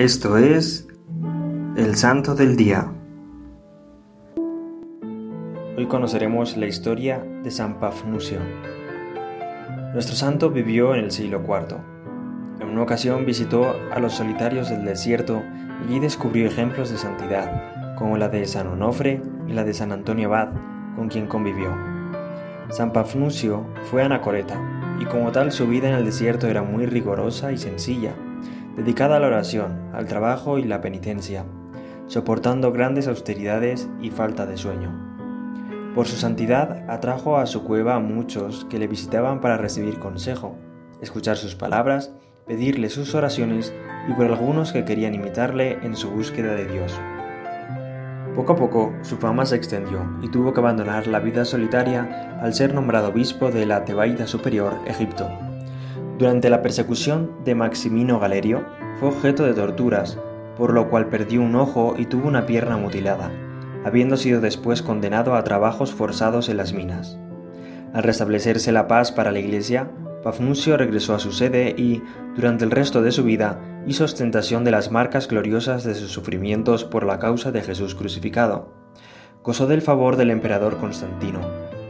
[0.00, 0.88] Esto es
[1.76, 2.90] el Santo del Día.
[5.76, 8.38] Hoy conoceremos la historia de San Pafnucio.
[9.92, 11.76] Nuestro santo vivió en el siglo IV.
[12.60, 15.42] En una ocasión visitó a los solitarios del desierto
[15.82, 19.92] y allí descubrió ejemplos de santidad, como la de San Onofre y la de San
[19.92, 20.54] Antonio Abad,
[20.96, 21.76] con quien convivió.
[22.70, 27.52] San Pafnucio fue anacoreta, y como tal su vida en el desierto era muy rigurosa
[27.52, 28.14] y sencilla,
[28.80, 31.44] dedicada a la oración, al trabajo y la penitencia,
[32.06, 34.90] soportando grandes austeridades y falta de sueño.
[35.94, 40.56] Por su santidad atrajo a su cueva a muchos que le visitaban para recibir consejo,
[41.02, 42.14] escuchar sus palabras,
[42.46, 43.74] pedirle sus oraciones
[44.08, 46.98] y por algunos que querían imitarle en su búsqueda de Dios.
[48.34, 52.54] Poco a poco su fama se extendió y tuvo que abandonar la vida solitaria al
[52.54, 55.28] ser nombrado obispo de la Tebaida Superior, Egipto.
[56.20, 58.66] Durante la persecución de Maximino Galerio
[59.00, 60.18] fue objeto de torturas,
[60.58, 63.30] por lo cual perdió un ojo y tuvo una pierna mutilada,
[63.82, 67.18] habiendo sido después condenado a trabajos forzados en las minas.
[67.94, 69.90] Al restablecerse la paz para la Iglesia,
[70.22, 72.02] Pafnucio regresó a su sede y,
[72.36, 76.84] durante el resto de su vida, hizo ostentación de las marcas gloriosas de sus sufrimientos
[76.84, 78.74] por la causa de Jesús crucificado.
[79.42, 81.40] Gozó del favor del emperador Constantino,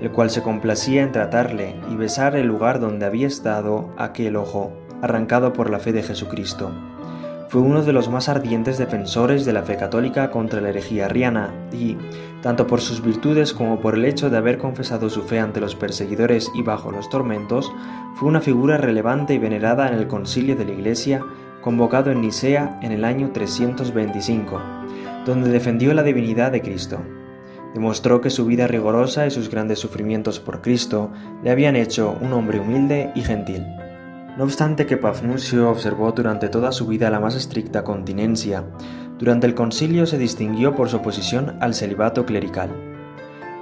[0.00, 4.72] el cual se complacía en tratarle y besar el lugar donde había estado aquel ojo,
[5.02, 6.70] arrancado por la fe de Jesucristo.
[7.50, 11.52] Fue uno de los más ardientes defensores de la fe católica contra la herejía arriana
[11.72, 11.96] y,
[12.42, 15.74] tanto por sus virtudes como por el hecho de haber confesado su fe ante los
[15.74, 17.72] perseguidores y bajo los tormentos,
[18.14, 21.26] fue una figura relevante y venerada en el concilio de la Iglesia
[21.60, 24.62] convocado en Nicea en el año 325,
[25.26, 27.00] donde defendió la divinidad de Cristo.
[27.74, 31.10] Demostró que su vida rigorosa y sus grandes sufrimientos por Cristo
[31.42, 33.66] le habían hecho un hombre humilde y gentil.
[34.36, 38.64] No obstante que Pafnucio observó durante toda su vida la más estricta continencia,
[39.18, 42.70] durante el concilio se distinguió por su oposición al celibato clerical.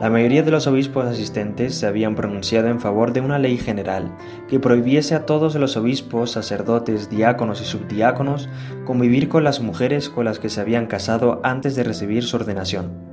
[0.01, 4.15] La mayoría de los obispos asistentes se habían pronunciado en favor de una ley general
[4.47, 8.49] que prohibiese a todos los obispos, sacerdotes, diáconos y subdiáconos
[8.85, 13.08] convivir con las mujeres con las que se habían casado antes de recibir su ordenación.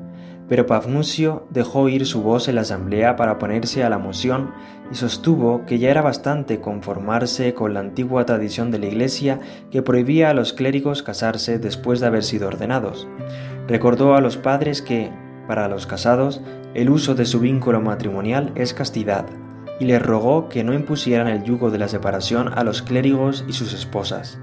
[0.47, 4.51] Pero Pafnucio dejó oír su voz en la asamblea para oponerse a la moción
[4.91, 9.39] y sostuvo que ya era bastante conformarse con la antigua tradición de la Iglesia
[9.71, 13.07] que prohibía a los clérigos casarse después de haber sido ordenados.
[13.67, 15.09] Recordó a los padres que,
[15.47, 16.41] para los casados,
[16.75, 19.25] el uso de su vínculo matrimonial es castidad,
[19.79, 23.53] y les rogó que no impusieran el yugo de la separación a los clérigos y
[23.53, 24.37] sus esposas.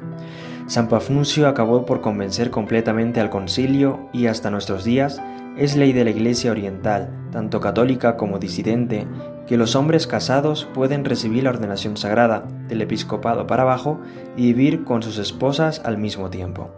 [0.66, 5.20] San Pafnucio acabó por convencer completamente al concilio y hasta nuestros días
[5.56, 9.06] es ley de la Iglesia Oriental, tanto católica como disidente,
[9.46, 14.00] que los hombres casados pueden recibir la ordenación sagrada del episcopado para abajo
[14.36, 16.70] y vivir con sus esposas al mismo tiempo.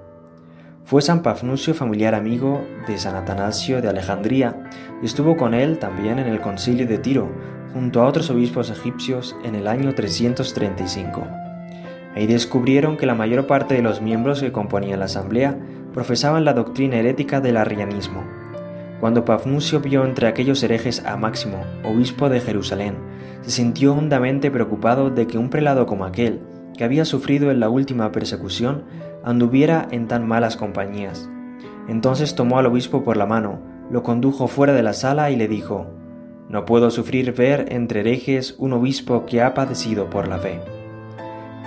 [0.84, 4.70] Fue San Pafnucio familiar amigo de San Atanasio de Alejandría
[5.02, 7.30] y estuvo con él también en el concilio de Tiro,
[7.72, 11.26] junto a otros obispos egipcios en el año 335.
[12.14, 15.56] Ahí descubrieron que la mayor parte de los miembros que componían la asamblea
[15.92, 18.22] profesaban la doctrina herética del arrianismo,
[19.04, 22.96] cuando Pafnucio vio entre aquellos herejes a Máximo, obispo de Jerusalén,
[23.42, 26.40] se sintió hondamente preocupado de que un prelado como aquel,
[26.74, 28.84] que había sufrido en la última persecución,
[29.22, 31.28] anduviera en tan malas compañías.
[31.86, 33.60] Entonces tomó al obispo por la mano,
[33.90, 35.90] lo condujo fuera de la sala y le dijo,
[36.48, 40.62] No puedo sufrir ver entre herejes un obispo que ha padecido por la fe.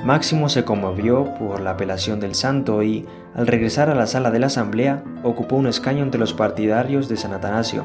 [0.08, 4.40] Máximo se conmovió por la apelación del santo y, al regresar a la sala de
[4.40, 7.84] la asamblea, ocupó un escaño entre los partidarios de San Atanasio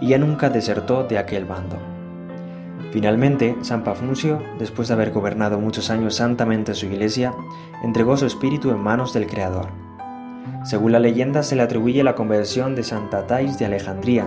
[0.00, 1.76] y ya nunca desertó de aquel bando.
[2.90, 7.32] Finalmente, San Pafnucio, después de haber gobernado muchos años santamente su iglesia,
[7.84, 9.68] entregó su espíritu en manos del Creador.
[10.64, 14.26] Según la leyenda se le atribuye la conversión de Santa Thais de Alejandría,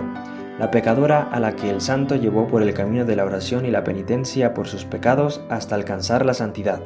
[0.58, 3.70] la pecadora a la que el santo llevó por el camino de la oración y
[3.70, 6.80] la penitencia por sus pecados hasta alcanzar la santidad.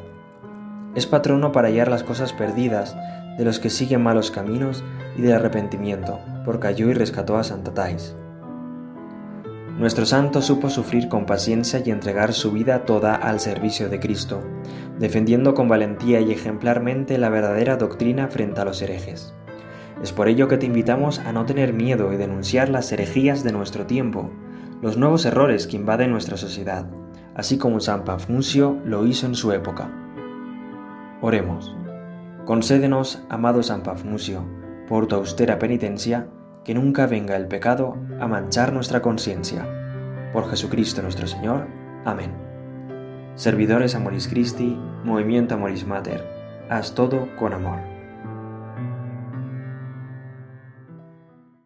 [0.99, 2.97] Es patrono para hallar las cosas perdidas,
[3.39, 4.83] de los que siguen malos caminos
[5.17, 8.17] y del arrepentimiento, porque halló y rescató a Santa Tais.
[9.79, 14.43] Nuestro santo supo sufrir con paciencia y entregar su vida toda al servicio de Cristo,
[14.99, 19.33] defendiendo con valentía y ejemplarmente la verdadera doctrina frente a los herejes.
[20.03, 23.53] Es por ello que te invitamos a no tener miedo y denunciar las herejías de
[23.53, 24.33] nuestro tiempo,
[24.83, 26.87] los nuevos errores que invaden nuestra sociedad,
[27.37, 30.08] así como San Pafnucio lo hizo en su época.
[31.21, 31.77] Oremos.
[32.45, 34.45] Concédenos, amado San Pafnucio,
[34.89, 36.29] por tu austera penitencia,
[36.65, 39.67] que nunca venga el pecado a manchar nuestra conciencia.
[40.33, 41.67] Por Jesucristo nuestro Señor.
[42.05, 42.31] Amén.
[43.35, 46.25] Servidores Amoris Christi, Movimiento Amoris Mater,
[46.71, 47.98] haz todo con amor.